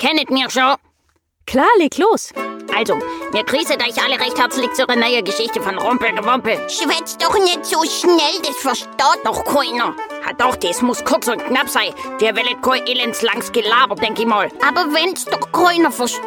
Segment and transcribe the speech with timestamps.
[0.00, 0.76] Kennt mir schon?
[1.46, 2.32] Klar, leg los.
[2.74, 2.96] Also,
[3.34, 6.54] mir grüßet euch alle recht herzlich zu einer neuen Geschichte von Rumpelgewumpel.
[6.70, 9.94] Schwätz doch nicht so schnell, das versteht doch keiner.
[10.24, 11.92] Hat doch, das muss kurz und knapp sein.
[12.18, 14.48] Der wellet kein elendslangs Gelaber, denk ich mal.
[14.66, 16.22] Aber wenn's doch keiner versteht,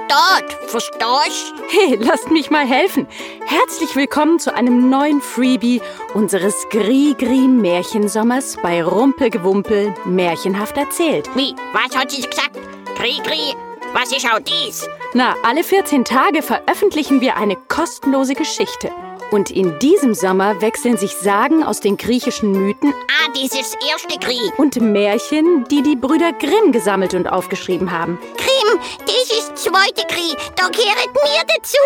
[0.67, 1.55] verstehst?
[1.69, 3.07] Hey, lasst mich mal helfen.
[3.47, 5.81] Herzlich willkommen zu einem neuen Freebie
[6.13, 11.27] unseres Gri-Gri-Märchensommers bei Rumpelgewumpel Märchenhaft erzählt.
[11.33, 11.55] Wie?
[11.73, 12.59] Was hat sie gesagt?
[12.95, 13.55] Gri, Gri,
[13.93, 14.87] was ist auch dies?
[15.13, 18.91] Na, alle 14 Tage veröffentlichen wir eine kostenlose Geschichte.
[19.31, 24.51] Und in diesem Sommer wechseln sich Sagen aus den griechischen Mythen Ah, dieses erste Krieg.
[24.59, 28.19] und Märchen, die die Brüder Grimm gesammelt und aufgeschrieben haben.
[28.37, 30.37] Grimm, das ist zweite Krieg.
[30.55, 31.77] Da gehört mir dazu.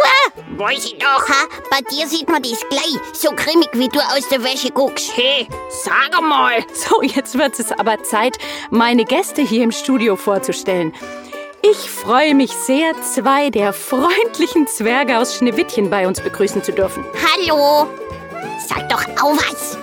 [0.57, 1.29] Weiß ich doch.
[1.29, 2.97] Ha, bei dir sieht man das gleich.
[3.13, 5.15] So grimmig, wie du aus der Wäsche guckst.
[5.15, 6.65] Hey, sag mal.
[6.73, 8.37] So, jetzt wird es aber Zeit,
[8.71, 10.93] meine Gäste hier im Studio vorzustellen.
[11.61, 17.03] Ich freue mich sehr, zwei der freundlichen Zwerge aus Schneewittchen bei uns begrüßen zu dürfen.
[17.13, 17.87] Hallo.
[18.67, 19.77] Sag doch auch was.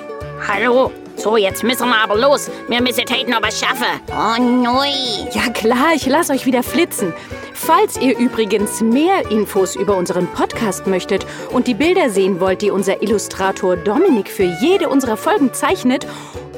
[0.46, 0.92] Hallo.
[1.16, 2.50] So, jetzt müssen wir aber los.
[2.68, 3.86] Wir müssen heute noch was schaffen.
[4.08, 4.88] Oh, neu.
[5.32, 7.12] Ja klar, ich lasse euch wieder flitzen.
[7.54, 12.70] Falls ihr übrigens mehr Infos über unseren Podcast möchtet und die Bilder sehen wollt, die
[12.70, 16.06] unser Illustrator Dominik für jede unserer Folgen zeichnet,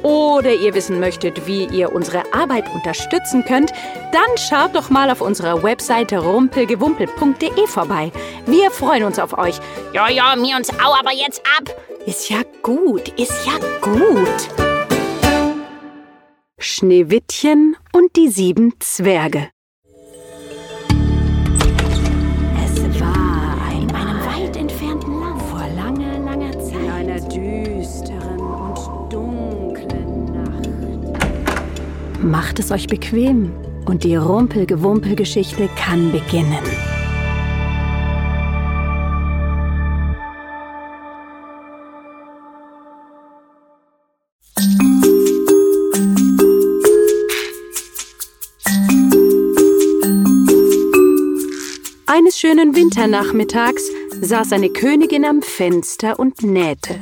[0.02, 3.72] oder ihr wissen möchtet, wie ihr unsere Arbeit unterstützen könnt,
[4.12, 8.12] dann schaut doch mal auf unserer Webseite rumpelgewumpel.de vorbei.
[8.46, 9.58] Wir freuen uns auf euch.
[9.92, 11.74] Ja, ja, mir uns auch, aber jetzt ab.
[12.06, 14.66] Ist ja gut, ist ja gut.
[16.58, 19.50] Schneewittchen und die sieben Zwerge.
[32.26, 33.52] Macht es euch bequem
[33.84, 36.58] und die Rumpelgewumpel-Geschichte kann beginnen.
[52.08, 53.88] Eines schönen Winternachmittags
[54.20, 56.98] saß eine Königin am Fenster und nähte.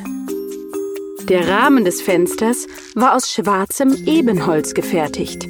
[1.28, 5.48] Der Rahmen des Fensters war aus schwarzem Ebenholz gefertigt.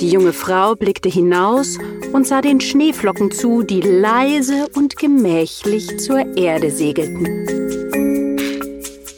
[0.00, 1.76] Die junge Frau blickte hinaus
[2.12, 7.46] und sah den Schneeflocken zu, die leise und gemächlich zur Erde segelten.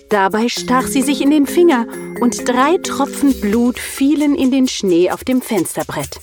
[0.08, 1.86] Dabei stach sie sich in den Finger
[2.20, 6.18] und drei Tropfen Blut fielen in den Schnee auf dem Fensterbrett.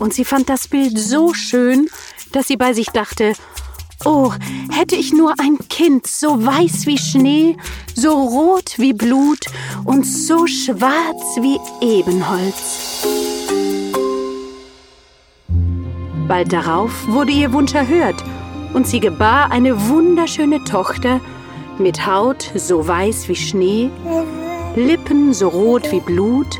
[0.00, 1.88] Und sie fand das Bild so schön,
[2.32, 3.34] dass sie bei sich dachte,
[4.04, 4.32] oh,
[4.70, 7.56] hätte ich nur ein Kind, so weiß wie Schnee,
[7.94, 9.46] so rot wie Blut
[9.84, 13.06] und so schwarz wie Ebenholz.
[16.28, 18.22] Bald darauf wurde ihr Wunsch erhört
[18.72, 21.20] und sie gebar eine wunderschöne Tochter
[21.78, 23.90] mit Haut so weiß wie Schnee,
[24.76, 26.58] Lippen so rot wie Blut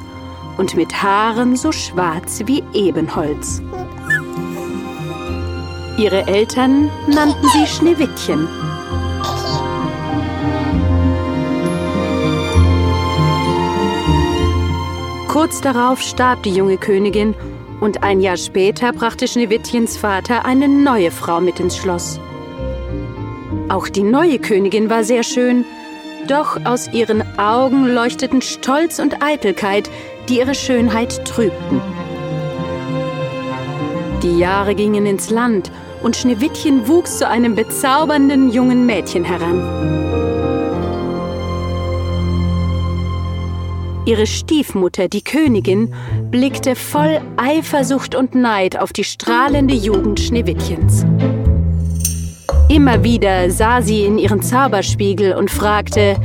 [0.58, 3.62] und mit Haaren so schwarz wie Ebenholz.
[6.00, 8.48] Ihre Eltern nannten sie Schneewittchen.
[15.28, 17.34] Kurz darauf starb die junge Königin
[17.82, 22.18] und ein Jahr später brachte Schneewittchens Vater eine neue Frau mit ins Schloss.
[23.68, 25.66] Auch die neue Königin war sehr schön,
[26.26, 29.90] doch aus ihren Augen leuchteten Stolz und Eitelkeit,
[30.30, 31.82] die ihre Schönheit trübten.
[34.22, 35.70] Die Jahre gingen ins Land
[36.02, 40.00] und Schneewittchen wuchs zu einem bezaubernden jungen Mädchen heran.
[44.06, 45.94] Ihre Stiefmutter, die Königin,
[46.30, 51.04] blickte voll Eifersucht und Neid auf die strahlende Jugend Schneewittchens.
[52.68, 56.16] Immer wieder sah sie in ihren Zauberspiegel und fragte,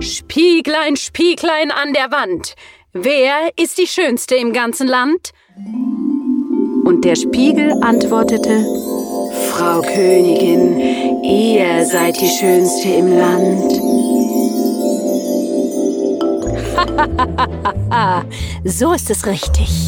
[0.00, 2.54] Spieglein, Spieglein an der Wand,
[2.92, 5.32] wer ist die Schönste im ganzen Land?
[6.84, 8.64] Und der Spiegel antwortete,
[9.48, 10.78] Frau Königin,
[11.22, 13.72] ihr seid die Schönste im Land.
[18.64, 19.86] so ist es richtig.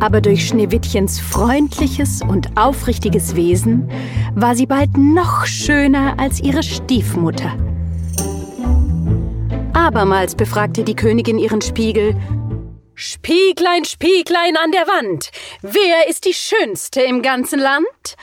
[0.00, 3.90] Aber durch Schneewittchens freundliches und aufrichtiges Wesen
[4.34, 7.52] war sie bald noch schöner als ihre Stiefmutter.
[9.72, 12.14] Abermals befragte die Königin ihren Spiegel
[13.00, 15.30] Spieglein, Spieglein an der Wand,
[15.62, 18.16] wer ist die Schönste im ganzen Land?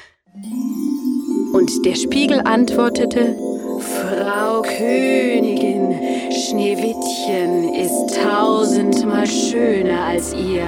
[1.53, 3.37] Und der Spiegel antwortete
[3.79, 5.97] Frau Königin,
[6.29, 10.67] Schneewittchen ist tausend tausendmal schöner als ihr.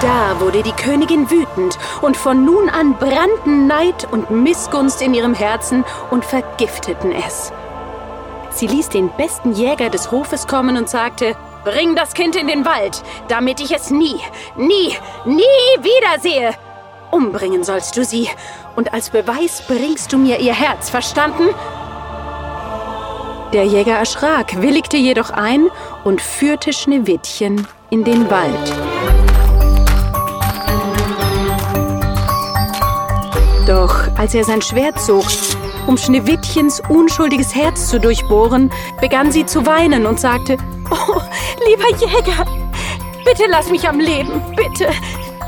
[0.00, 5.34] Da wurde die Königin wütend und von nun an brannten Neid und Missgunst in ihrem
[5.34, 7.52] Herzen und vergifteten es.
[8.52, 12.64] Sie ließ den besten Jäger des Hofes kommen und sagte, Bring das Kind in den
[12.64, 14.16] Wald, damit ich es nie,
[14.56, 15.42] nie, nie
[15.80, 16.54] wiedersehe.
[17.12, 18.28] Umbringen sollst du sie,
[18.74, 21.50] und als Beweis bringst du mir ihr Herz, verstanden?
[23.52, 25.68] Der Jäger erschrak, willigte jedoch ein
[26.02, 28.72] und führte Schneewittchen in den Wald.
[33.68, 35.26] Doch als er sein Schwert zog,
[35.86, 40.56] um Schneewittchens unschuldiges Herz zu durchbohren, begann sie zu weinen und sagte,
[40.92, 41.20] Oh,
[41.66, 42.44] lieber Jäger,
[43.24, 44.90] bitte lass mich am Leben, bitte.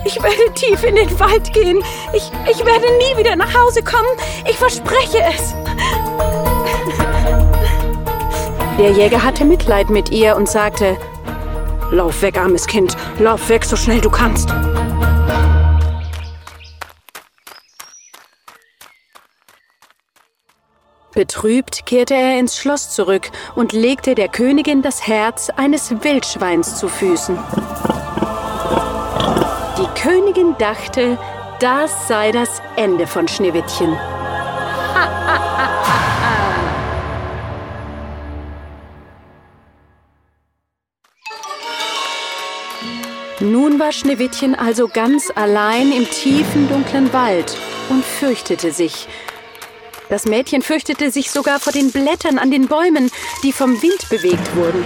[0.06, 1.82] Ich werde tief in den Wald gehen.
[2.14, 4.08] Ich, ich werde nie wieder nach Hause kommen.
[4.49, 5.55] Ich verspreche es.
[8.79, 10.96] Der Jäger hatte Mitleid mit ihr und sagte,
[11.90, 14.49] Lauf weg, armes Kind, lauf weg, so schnell du kannst.
[21.14, 26.88] Betrübt kehrte er ins Schloss zurück und legte der Königin das Herz eines Wildschweins zu
[26.88, 27.38] Füßen.
[29.78, 31.16] Die Königin dachte,
[31.61, 33.96] das sei das Ende von Schneewittchen.
[43.38, 47.56] Nun war Schneewittchen also ganz allein im tiefen, dunklen Wald
[47.88, 49.06] und fürchtete sich,
[50.14, 53.11] das Mädchen fürchtete sich sogar vor den Blättern an den Bäumen,
[53.43, 54.84] die vom Wind bewegt wurden.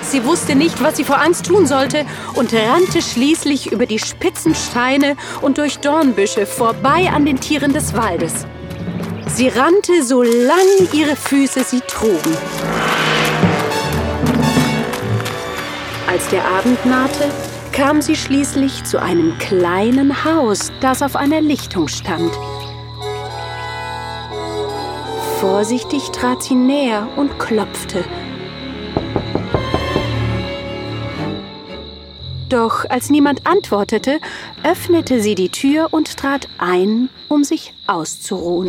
[0.00, 4.54] Sie wusste nicht, was sie vor Angst tun sollte und rannte schließlich über die spitzen
[4.54, 8.46] Steine und durch Dornbüsche vorbei an den Tieren des Waldes.
[9.26, 12.38] Sie rannte, solange ihre Füße sie trugen.
[16.06, 17.28] Als der Abend nahte,
[17.72, 22.32] kam sie schließlich zu einem kleinen Haus, das auf einer Lichtung stand.
[25.40, 28.04] Vorsichtig trat sie näher und klopfte.
[32.50, 34.20] Doch als niemand antwortete,
[34.64, 38.68] öffnete sie die Tür und trat ein, um sich auszuruhen.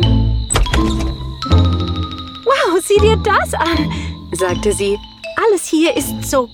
[2.46, 3.92] Wow, sieh dir das an,
[4.32, 4.98] sagte sie.
[5.44, 6.48] Alles hier ist so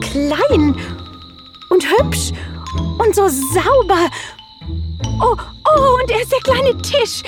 [0.00, 0.76] klein
[1.70, 2.30] und hübsch
[2.98, 4.08] und so sauber.
[5.20, 7.24] Oh, oh, und er ist der kleine Tisch.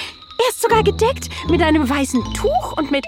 [0.47, 3.05] Er ist sogar gedeckt mit einem weißen Tuch und mit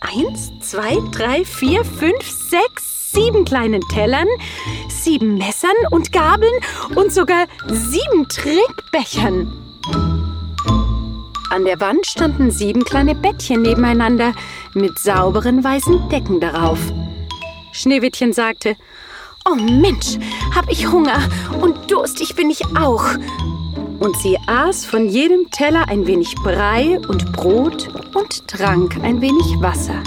[0.00, 4.26] eins, zwei, drei, vier, fünf, sechs, sieben kleinen Tellern,
[4.88, 6.52] sieben Messern und Gabeln
[6.96, 9.52] und sogar sieben Trinkbechern.
[11.50, 14.32] An der Wand standen sieben kleine Bettchen nebeneinander
[14.74, 16.78] mit sauberen weißen Decken darauf.
[17.72, 18.76] Schneewittchen sagte,
[19.48, 20.18] Oh Mensch,
[20.54, 21.20] hab ich Hunger
[21.60, 23.04] und durstig bin ich auch
[24.00, 29.60] und sie aß von jedem Teller ein wenig Brei und Brot und trank ein wenig
[29.60, 30.02] Wasser.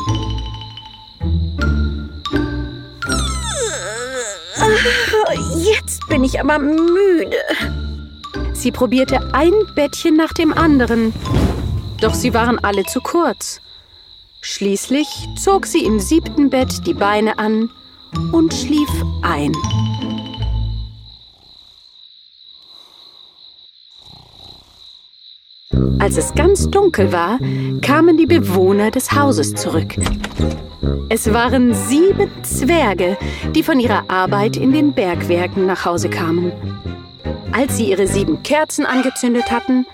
[5.58, 7.38] Jetzt bin ich aber müde.
[8.54, 11.14] Sie probierte ein Bettchen nach dem anderen,
[12.02, 13.62] doch sie waren alle zu kurz.
[14.42, 15.08] Schließlich
[15.38, 17.70] zog sie im siebten Bett die Beine an
[18.32, 18.90] und schlief
[19.22, 19.54] ein.
[26.00, 27.40] Als es ganz dunkel war,
[27.82, 29.96] kamen die Bewohner des Hauses zurück.
[31.10, 33.18] Es waren sieben Zwerge,
[33.56, 36.52] die von ihrer Arbeit in den Bergwerken nach Hause kamen.
[37.52, 39.86] Als sie ihre sieben Kerzen angezündet hatten,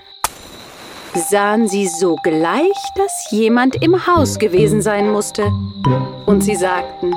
[1.14, 5.52] sahen sie sogleich, dass jemand im Haus gewesen sein musste.
[6.26, 7.14] Und sie sagten,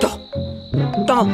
[0.00, 0.18] Da,
[1.06, 1.26] da,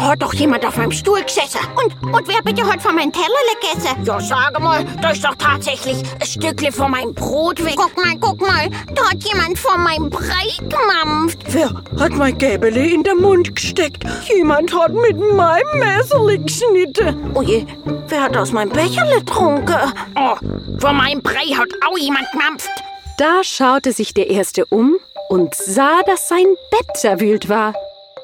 [0.00, 1.60] da hat doch jemand auf meinem Stuhl gesessen.
[1.76, 3.26] Und, und wer bitte hat von meinem Teller
[3.60, 4.02] gegessen?
[4.04, 7.74] Ja, sag mal, da ist doch tatsächlich ein Stückchen von meinem Brot weg.
[7.76, 11.38] Guck mal, guck mal, da hat jemand von meinem Brei gemampft.
[11.48, 14.04] Wer hat mein Gäbele in den Mund gesteckt?
[14.34, 17.36] Jemand hat mit meinem Messerli geschnitten.
[17.36, 17.66] Oje,
[18.08, 19.76] wer hat aus meinem Becherle getrunken?
[20.16, 20.36] Oh,
[20.78, 22.70] von meinem Brei hat auch jemand gemampft.
[23.18, 24.96] Da schaute sich der Erste um
[25.28, 27.74] und sah, dass sein Bett zerwühlt war.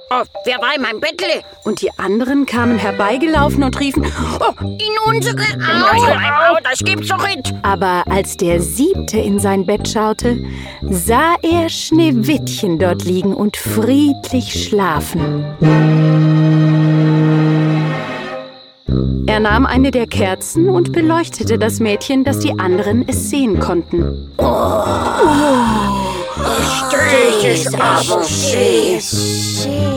[0.08, 1.42] Oh, wer war in meinem Bettle?
[1.64, 4.06] Und die anderen kamen herbeigelaufen und riefen,
[4.38, 7.52] Oh, in unsere Au, au, das gibt's doch nicht.
[7.62, 10.44] aber als der Siebte in sein Bett schaute,
[10.82, 15.44] sah er Schneewittchen dort liegen und friedlich schlafen.
[19.26, 24.30] Er nahm eine der Kerzen und beleuchtete das Mädchen, dass die anderen es sehen konnten.
[26.90, 29.62] Das ist aber süß.
[29.64, 29.95] Schön.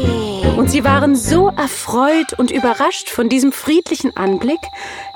[0.58, 4.60] Und sie waren so erfreut und überrascht von diesem friedlichen Anblick,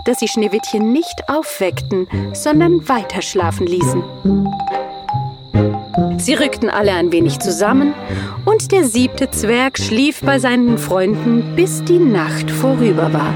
[0.05, 4.03] dass sie Schneewittchen nicht aufweckten, sondern weiter schlafen ließen.
[6.17, 7.93] Sie rückten alle ein wenig zusammen
[8.45, 13.33] und der siebte Zwerg schlief bei seinen Freunden, bis die Nacht vorüber war.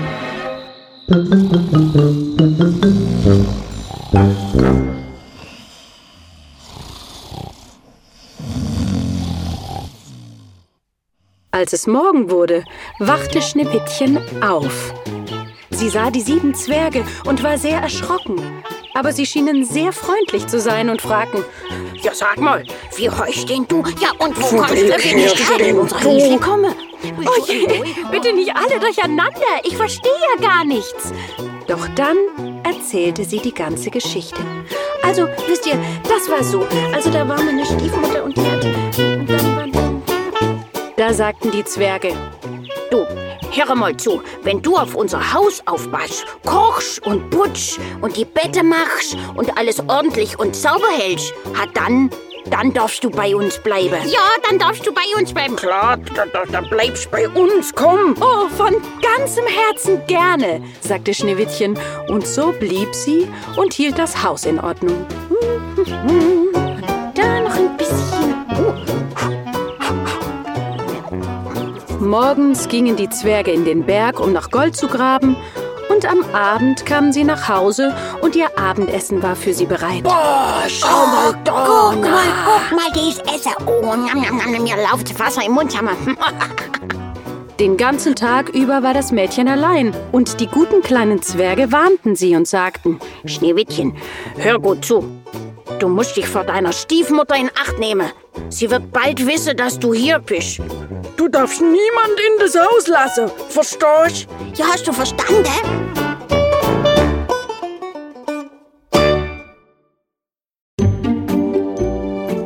[11.52, 12.66] Als es Morgen wurde,
[13.00, 14.94] wachte Schneewittchen auf.
[15.70, 18.42] Sie sah die sieben Zwerge und war sehr erschrocken.
[18.94, 21.46] Aber sie schienen sehr freundlich zu sein und fragten,
[22.02, 22.64] Ja, sag mal,
[22.96, 23.84] wie heißt denn du?
[24.02, 24.98] Ja, und wo kommst du?
[24.98, 26.00] Bin ich gerade in unserer?
[26.00, 26.76] Hilfe komme?
[27.04, 27.68] Oh je,
[28.12, 31.14] bitte nicht alle durcheinander, ich verstehe ja gar nichts.
[31.68, 32.18] Doch dann
[32.64, 34.42] erzählte sie die ganze Geschichte.
[35.04, 36.68] Also, wisst ihr, das war so.
[36.94, 38.67] Also, da war meine Stiefmutter und die hat.
[40.98, 42.12] Dann da sagten die Zwerge.
[42.90, 43.06] Du,
[43.52, 44.24] hör mal zu.
[44.42, 49.80] Wenn du auf unser Haus aufpasst, kochst und putzt und die Bette machst und alles
[49.88, 52.10] ordentlich und sauber hältst, hat dann,
[52.50, 53.98] dann darfst du bei uns bleiben.
[54.08, 55.56] Ja, dann darfst du bei uns bleiben.
[55.56, 58.16] Klar, da, da, da bleibst bei uns, komm.
[58.20, 61.78] Oh, von ganzem Herzen gerne, sagte Schneewittchen.
[62.08, 65.06] Und so blieb sie und hielt das Haus in Ordnung.
[72.08, 75.36] Morgens gingen die Zwerge in den Berg, um nach Gold zu graben.
[75.90, 80.04] Und am Abend kamen sie nach Hause und ihr Abendessen war für sie bereit.
[80.04, 81.92] Boah, schau mal da.
[81.92, 83.52] Guck mal, guck mal, dies Essen.
[83.66, 85.78] Oh, njam, njam, njam, mir läuft Wasser im Mund.
[85.78, 85.92] Hammer.
[87.60, 92.36] Den ganzen Tag über war das Mädchen allein und die guten kleinen Zwerge warnten sie
[92.36, 93.98] und sagten, Schneewittchen,
[94.38, 95.04] hör gut zu.
[95.80, 98.12] Du musst dich vor deiner Stiefmutter in Acht nehmen.
[98.50, 100.60] Sie wird bald wissen, dass du hier bist.
[101.18, 103.30] Du darfst niemand in das Haus lassen.
[103.50, 104.28] Verstehst?
[104.56, 105.46] Ja, hast du verstanden?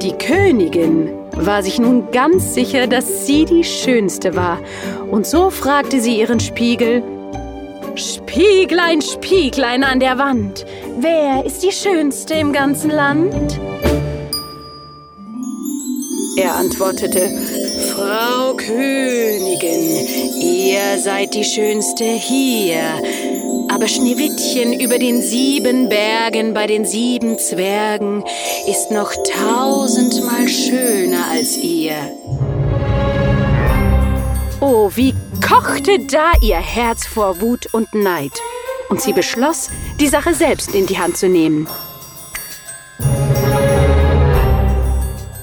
[0.02, 4.60] Die Königin war sich nun ganz sicher, dass sie die Schönste war.
[5.10, 7.02] Und so fragte sie ihren Spiegel,
[7.96, 10.66] Spieglein, Spieglein an der Wand,
[11.00, 13.60] wer ist die Schönste im ganzen Land?
[16.38, 17.30] Er antwortete,
[17.94, 20.08] Frau Königin,
[20.40, 22.82] ihr seid die Schönste hier.
[23.70, 28.24] Aber Schneewittchen über den sieben Bergen bei den sieben Zwergen
[28.68, 31.96] ist noch tausendmal schöner als ihr.
[34.62, 38.34] Oh, wie kochte da ihr Herz vor Wut und Neid.
[38.90, 39.70] Und sie beschloss,
[40.00, 41.68] die Sache selbst in die Hand zu nehmen.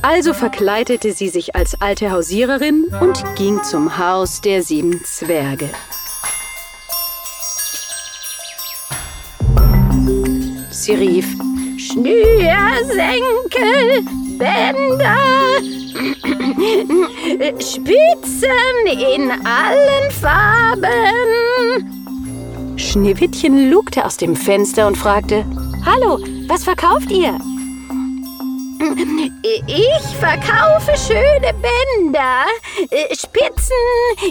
[0.02, 5.70] Also verkleidete sie sich als alte Hausiererin und ging zum Haus der sieben Zwerge.
[10.70, 11.26] Sie rief,
[11.76, 14.04] Schnürsenkel,
[14.38, 15.16] Bänder,
[17.58, 21.84] Spitzen in allen Farben.
[22.76, 25.44] Schneewittchen lugte aus dem Fenster und fragte,
[25.84, 27.38] Hallo, was verkauft ihr?
[29.66, 32.44] Ich verkaufe schöne Bänder,
[33.12, 33.74] Spitzen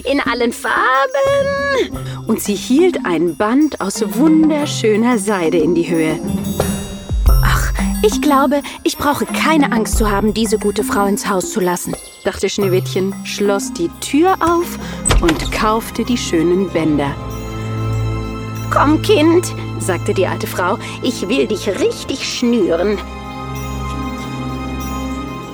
[0.06, 1.98] in allen Farben.
[2.28, 6.18] Und sie hielt ein Band aus wunderschöner Seide in die Höhe.
[8.10, 11.94] Ich glaube, ich brauche keine Angst zu haben, diese gute Frau ins Haus zu lassen,
[12.24, 14.80] dachte Schneewittchen, schloss die Tür auf
[15.20, 17.14] und kaufte die schönen Bänder.
[18.72, 22.98] Komm, Kind, sagte die alte Frau, ich will dich richtig schnüren.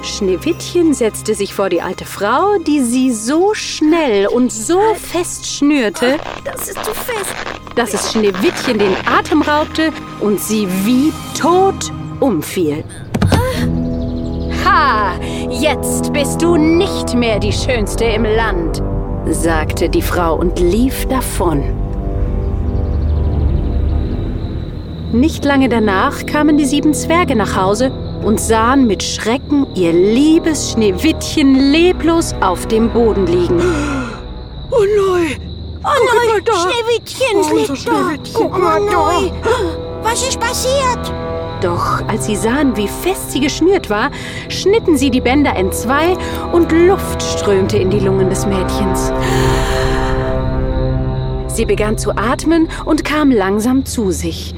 [0.04, 6.18] Schneewittchen setzte sich vor die alte Frau, die sie so schnell und so fest schnürte,
[6.44, 7.36] Das ist zu fest.
[7.76, 12.84] dass es Schneewittchen den Atem raubte und sie wie tot umfiel.
[14.66, 15.14] Ha,
[15.50, 18.82] jetzt bist du nicht mehr die Schönste im Land,
[19.30, 21.64] sagte die Frau und lief davon.
[25.12, 27.92] Nicht lange danach kamen die sieben Zwerge nach Hause
[28.24, 33.62] und sahen mit Schrecken ihr liebes Schneewittchen leblos auf dem Boden liegen.
[34.76, 35.38] Oh nein.
[35.84, 36.54] Oh nein, da.
[36.54, 37.76] Schneewittchen Unser liegt da.
[37.76, 39.32] Schneewittchen, Guck mal nein.
[40.02, 41.14] Was ist passiert?
[41.64, 44.12] Doch als sie sahen, wie fest sie geschnürt war,
[44.50, 46.18] schnitten sie die Bänder entzwei
[46.52, 49.14] und Luft strömte in die Lungen des Mädchens.
[51.48, 54.54] Sie begann zu atmen und kam langsam zu sich.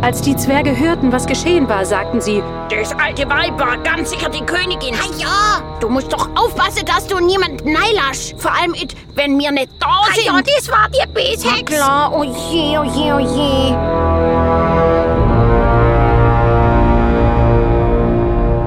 [0.00, 2.40] Als die Zwerge hörten, was geschehen war, sagten sie,
[2.70, 4.94] Das alte Weib war ganz sicher die Königin.
[4.94, 8.34] Ha ja, du musst doch aufpassen, dass du niemand neilasch.
[8.36, 10.26] Vor allem, it, wenn wir nicht da sind.
[10.26, 11.64] Ja, das war die Beeshex.
[11.64, 13.74] klar, oh je, oh je, oh je.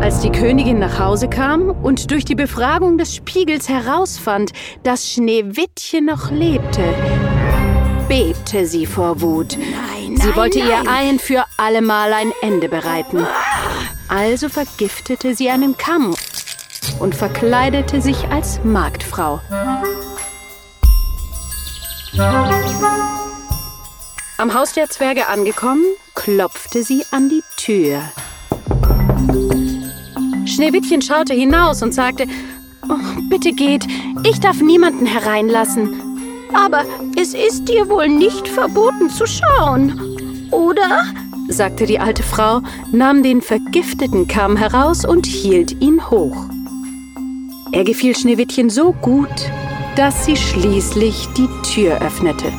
[0.04, 4.52] Als die Königin nach Hause kam und durch die Befragung des Spiegels herausfand,
[4.84, 6.84] dass Schneewittchen noch lebte,
[8.10, 9.58] bebte sie vor Wut.
[9.58, 10.88] Nein, Sie nein, wollte ihr nein.
[10.88, 13.26] ein für allemal ein Ende bereiten.
[14.08, 16.16] Also vergiftete sie einen Kamm
[17.00, 19.42] und verkleidete sich als Marktfrau.
[24.38, 28.04] Am Haus der Zwerge angekommen, klopfte sie an die Tür.
[30.46, 32.28] Schneewittchen schaute hinaus und sagte,
[32.88, 33.88] oh, bitte geht,
[34.24, 36.00] ich darf niemanden hereinlassen.
[36.54, 36.84] Aber
[37.22, 41.04] es ist dir wohl nicht verboten zu schauen, oder?
[41.50, 42.62] sagte die alte Frau,
[42.92, 46.46] nahm den vergifteten Kamm heraus und hielt ihn hoch.
[47.72, 49.30] Er gefiel Schneewittchen so gut,
[49.96, 52.52] dass sie schließlich die Tür öffnete.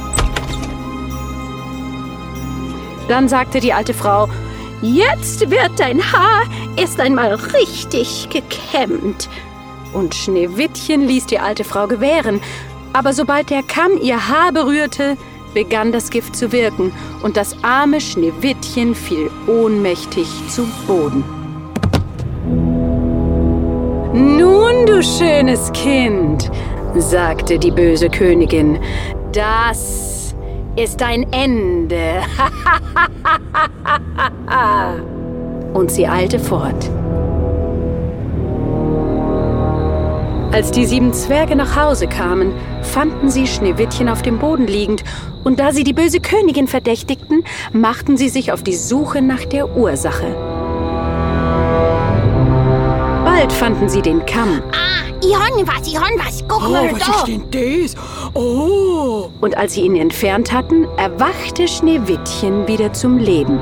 [3.09, 4.29] Dann sagte die alte Frau,
[4.81, 6.43] Jetzt wird dein Haar
[6.77, 9.29] erst einmal richtig gekämmt.
[9.93, 12.41] und Schneewittchen ließ die alte Frau gewähren,
[12.93, 15.17] aber sobald der Kamm ihr Haar berührte,
[15.55, 21.25] begann das Gift zu wirken und das arme Schneewittchen fiel ohnmächtig zu Boden.
[24.15, 26.51] Nun, du schönes Kind,
[26.97, 28.79] sagte die böse Königin,
[29.33, 30.35] das
[30.77, 32.21] ist dein Ende.
[35.75, 36.91] und sie eilte fort.
[40.53, 45.03] Als die sieben Zwerge nach Hause kamen, fanden sie Schneewittchen auf dem Boden liegend,
[45.45, 47.43] und da sie die böse Königin verdächtigten,
[47.73, 50.37] machten sie sich auf die Suche nach der Ursache.
[53.25, 56.45] Bald fanden sie den Kamm, Ah, ich hab was, ich hab was.
[56.47, 57.13] Guck mal Oh, was da.
[57.15, 57.95] ist denn das?
[58.35, 63.59] Oh, und als sie ihn entfernt hatten, erwachte Schneewittchen wieder zum Leben.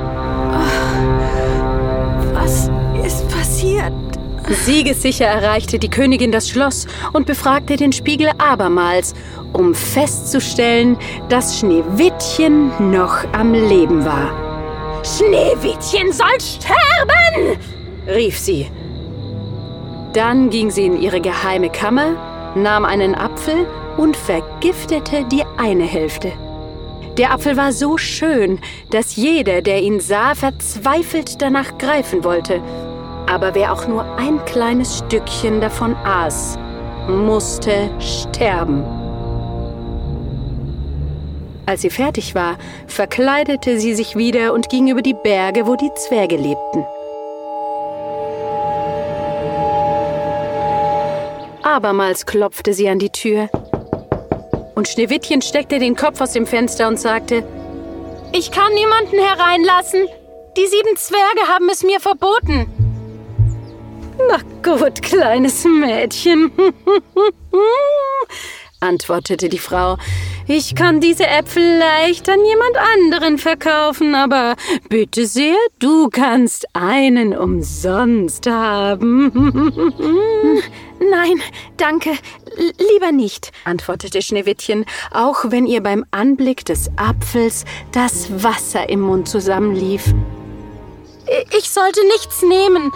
[4.55, 9.15] Siegessicher erreichte die Königin das Schloss und befragte den Spiegel abermals,
[9.53, 10.97] um festzustellen,
[11.29, 15.03] dass Schneewittchen noch am Leben war.
[15.05, 17.59] Schneewittchen soll sterben!
[18.07, 18.71] rief sie.
[20.13, 26.33] Dann ging sie in ihre geheime Kammer, nahm einen Apfel und vergiftete die eine Hälfte.
[27.17, 28.59] Der Apfel war so schön,
[28.91, 32.63] dass jeder, der ihn sah, verzweifelt danach greifen wollte.
[33.31, 36.59] Aber wer auch nur ein kleines Stückchen davon aß,
[37.07, 38.83] musste sterben.
[41.65, 45.95] Als sie fertig war, verkleidete sie sich wieder und ging über die Berge, wo die
[45.95, 46.85] Zwerge lebten.
[51.63, 53.49] Abermals klopfte sie an die Tür.
[54.75, 57.45] Und Schneewittchen steckte den Kopf aus dem Fenster und sagte,
[58.33, 60.01] Ich kann niemanden hereinlassen.
[60.57, 62.80] Die sieben Zwerge haben es mir verboten.
[64.29, 66.53] Na gut, kleines Mädchen,
[68.81, 69.97] antwortete die Frau.
[70.47, 74.57] Ich kann diese Äpfel leicht an jemand anderen verkaufen, aber
[74.89, 79.31] bitte sehr, du kannst einen umsonst haben.
[80.99, 81.41] Nein,
[81.77, 82.11] danke,
[82.57, 89.29] lieber nicht, antwortete Schneewittchen, auch wenn ihr beim Anblick des Apfels das Wasser im Mund
[89.29, 90.13] zusammenlief.
[91.57, 92.91] Ich sollte nichts nehmen.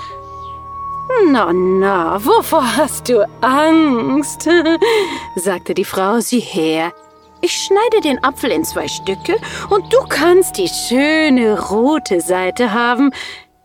[1.27, 4.49] Na, na, wovor hast du Angst?
[5.37, 6.93] sagte die Frau, sieh her.
[7.41, 9.37] Ich schneide den Apfel in zwei Stücke
[9.69, 13.13] und du kannst die schöne rote Seite haben.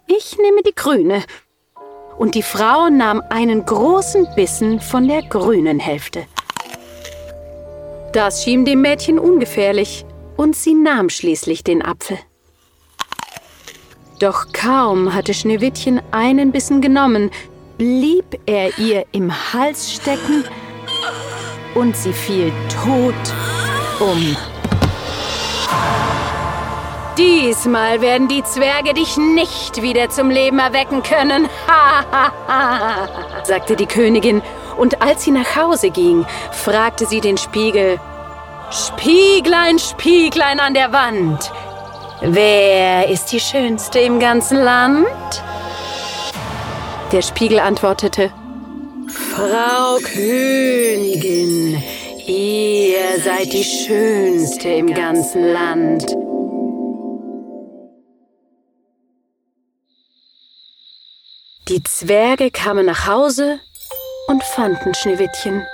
[0.05, 1.23] Ich nehme die grüne.
[2.17, 6.25] Und die Frau nahm einen großen Bissen von der grünen Hälfte.
[8.11, 12.17] Das schien dem Mädchen ungefährlich und sie nahm schließlich den Apfel.
[14.19, 17.31] Doch kaum hatte Schneewittchen einen Bissen genommen,
[17.77, 20.43] blieb er ihr im Hals stecken
[21.73, 22.51] und sie fiel
[22.83, 23.15] tot
[24.01, 24.35] um.
[27.17, 31.47] Diesmal werden die Zwerge dich nicht wieder zum Leben erwecken können,
[33.43, 34.41] sagte die Königin,
[34.77, 37.99] und als sie nach Hause ging, fragte sie den Spiegel,
[38.71, 41.51] Spieglein, Spieglein an der Wand,
[42.21, 45.07] Wer ist die Schönste im ganzen Land?
[47.13, 48.33] Der Spiegel antwortete,
[49.07, 51.81] Frau Königin,
[52.27, 56.13] ihr seid die Schönste im ganzen Land.
[61.69, 63.61] Die Zwerge kamen nach Hause
[64.27, 65.65] und fanden Schneewittchen.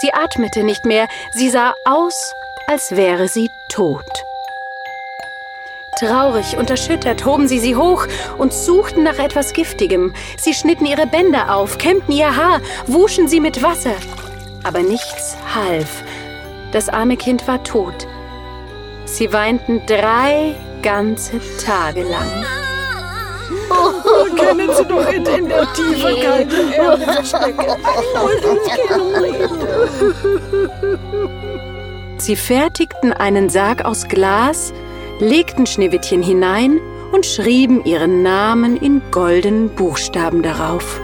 [0.00, 2.34] Sie atmete nicht mehr, sie sah aus,
[2.66, 4.04] als wäre sie tot.
[5.98, 10.12] Traurig und erschüttert hoben sie sie hoch und suchten nach etwas Giftigem.
[10.36, 13.94] Sie schnitten ihre Bänder auf, kämmten ihr Haar, wuschen sie mit Wasser.
[14.64, 16.02] Aber nichts half.
[16.72, 18.06] Das arme Kind war tot.
[19.04, 22.44] Sie weinten drei ganze Tage lang.
[23.70, 27.64] Oh, können Sie doch in, in der tiefen, kalten Erde verstecken.
[32.18, 34.72] Sie fertigten einen Sarg aus Glas,
[35.20, 36.80] legten Schneewittchen hinein
[37.12, 41.00] und schrieben ihren Namen in goldenen Buchstaben darauf.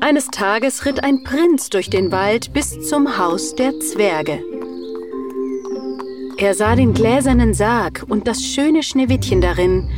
[0.00, 4.42] Eines Tages ritt ein Prinz durch den Wald bis zum Haus der Zwerge.
[6.38, 9.90] Er sah den gläsernen Sarg und das schöne Schneewittchen darin.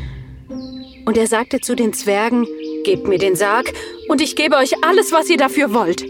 [1.04, 2.46] Und er sagte zu den Zwergen,
[2.84, 3.72] Gebt mir den Sarg
[4.08, 6.04] und ich gebe euch alles, was ihr dafür wollt.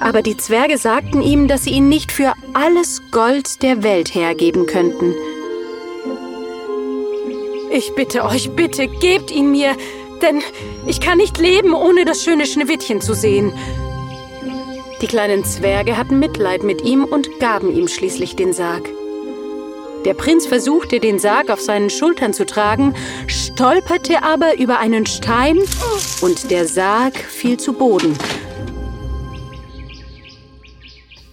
[0.00, 4.66] Aber die Zwerge sagten ihm, dass sie ihn nicht für alles Gold der Welt hergeben
[4.66, 5.14] könnten.
[7.70, 9.76] Ich bitte euch, bitte, gebt ihn mir,
[10.22, 10.42] denn
[10.86, 13.52] ich kann nicht leben, ohne das schöne Schneewittchen zu sehen.
[15.00, 18.88] Die kleinen Zwerge hatten Mitleid mit ihm und gaben ihm schließlich den Sarg.
[20.04, 22.94] Der Prinz versuchte, den Sarg auf seinen Schultern zu tragen,
[23.28, 25.58] stolperte aber über einen Stein
[26.20, 28.18] und der Sarg fiel zu Boden.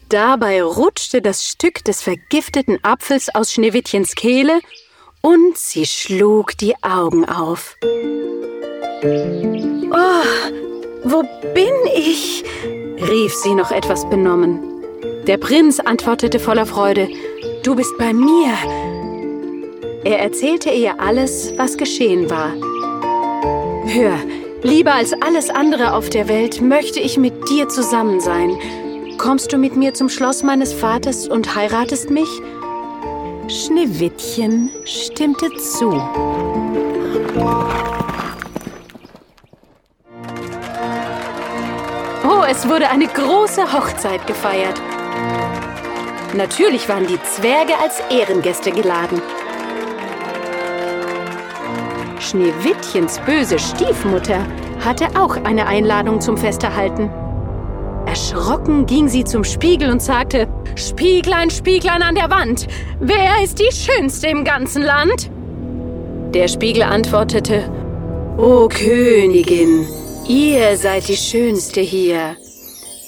[0.09, 4.59] Dabei rutschte das Stück des vergifteten Apfels aus Schneewittchens Kehle
[5.21, 7.75] und sie schlug die Augen auf.
[9.91, 10.25] Oh,
[11.03, 12.43] wo bin ich?
[13.01, 14.61] rief sie noch etwas benommen.
[15.27, 17.07] Der Prinz antwortete voller Freude,
[17.63, 18.53] Du bist bei mir.
[20.05, 22.53] Er erzählte ihr alles, was geschehen war.
[23.85, 24.17] Hör,
[24.63, 28.57] lieber als alles andere auf der Welt möchte ich mit dir zusammen sein.
[29.17, 32.29] Kommst du mit mir zum Schloss meines Vaters und heiratest mich?
[33.49, 35.89] Schneewittchen stimmte zu.
[42.23, 44.79] Oh, es wurde eine große Hochzeit gefeiert.
[46.35, 49.21] Natürlich waren die Zwerge als Ehrengäste geladen.
[52.19, 54.45] Schneewittchens böse Stiefmutter
[54.85, 57.09] hatte auch eine Einladung zum Fest erhalten.
[58.05, 62.67] Erschrocken ging sie zum Spiegel und sagte, Spieglein, Spieglein an der Wand,
[62.99, 65.31] wer ist die Schönste im ganzen Land?
[66.33, 67.63] Der Spiegel antwortete,
[68.37, 69.87] O Königin,
[70.27, 72.35] ihr seid die Schönste hier.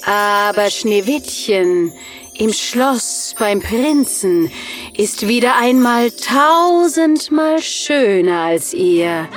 [0.05, 1.93] Aber Schneewittchen
[2.37, 4.51] im Schloss beim Prinzen
[4.97, 9.27] ist wieder einmal tausendmal schöner als ihr.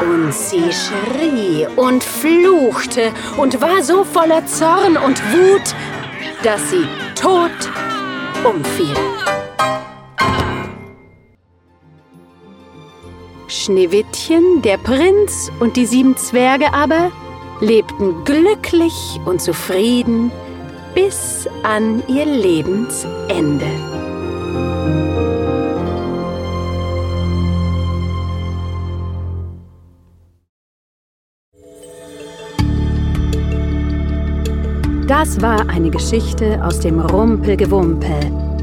[0.00, 5.74] Und sie schrie und fluchte und war so voller Zorn und Wut,
[6.42, 7.50] dass sie tot
[8.44, 8.96] umfiel.
[13.48, 17.12] Schneewittchen, der Prinz und die sieben Zwerge aber
[17.62, 20.32] lebten glücklich und zufrieden
[20.94, 23.66] bis an ihr Lebensende.
[35.06, 38.08] Das war eine Geschichte aus dem Rumpelgewumpel,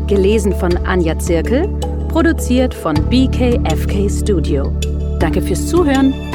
[0.07, 1.67] gelesen von Anja Zirkel,
[2.09, 4.73] produziert von BKFK Studio.
[5.19, 6.28] Danke fürs Zuhören.